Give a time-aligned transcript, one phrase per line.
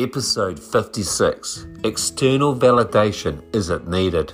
[0.00, 4.32] Episode 56 External Validation Isn't Needed.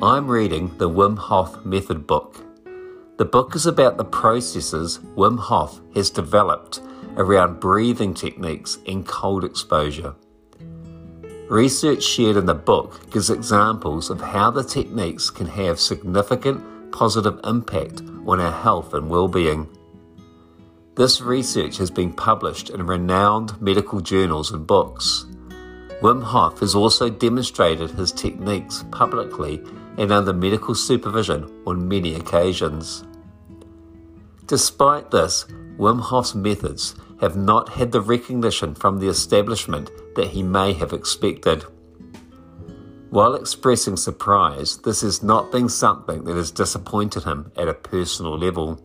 [0.00, 2.42] I'm reading the Wim Hof Method book.
[3.18, 6.80] The book is about the processes Wim Hof has developed
[7.18, 10.14] around breathing techniques and cold exposure.
[11.50, 17.38] Research shared in the book gives examples of how the techniques can have significant positive
[17.44, 19.68] impact on our health and well-being.
[20.96, 25.26] This research has been published in renowned medical journals and books.
[26.02, 29.62] Wim Hof has also demonstrated his techniques publicly
[29.98, 33.04] and under medical supervision on many occasions.
[34.46, 35.44] Despite this,
[35.78, 40.92] Wim Hof's methods have not had the recognition from the establishment that he may have
[40.92, 41.64] expected.
[43.10, 48.36] While expressing surprise, this has not been something that has disappointed him at a personal
[48.38, 48.82] level.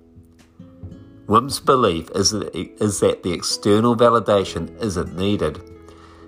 [1.27, 5.59] Wim's belief is that, is that the external validation isn't needed.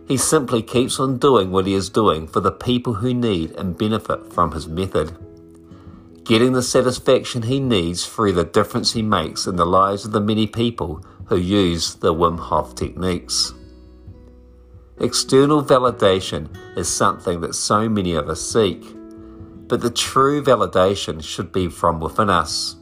[0.07, 3.77] He simply keeps on doing what he is doing for the people who need and
[3.77, 5.15] benefit from his method.
[6.23, 10.19] Getting the satisfaction he needs through the difference he makes in the lives of the
[10.19, 13.53] many people who use the Wim Hof techniques.
[14.99, 18.83] External validation is something that so many of us seek,
[19.67, 22.75] but the true validation should be from within us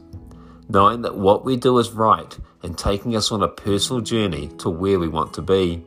[0.68, 4.68] knowing that what we do is right and taking us on a personal journey to
[4.68, 5.84] where we want to be.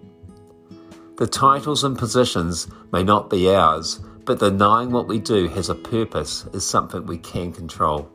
[1.18, 5.70] The titles and positions may not be ours, but the knowing what we do has
[5.70, 8.10] a purpose is something we can control.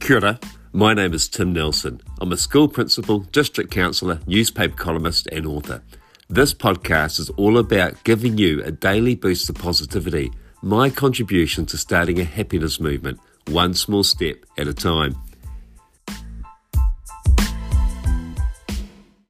[0.00, 0.40] Kia ora.
[0.72, 2.02] My name is Tim Nelson.
[2.20, 5.82] I'm a school principal, district counsellor, newspaper columnist, and author.
[6.28, 11.78] This podcast is all about giving you a daily boost of positivity, my contribution to
[11.78, 15.16] starting a happiness movement, one small step at a time.